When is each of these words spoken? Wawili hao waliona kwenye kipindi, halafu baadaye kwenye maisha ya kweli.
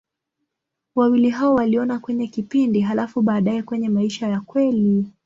Wawili 0.95 1.29
hao 1.29 1.55
waliona 1.55 1.99
kwenye 1.99 2.27
kipindi, 2.27 2.81
halafu 2.81 3.21
baadaye 3.21 3.63
kwenye 3.63 3.89
maisha 3.89 4.27
ya 4.27 4.41
kweli. 4.41 5.05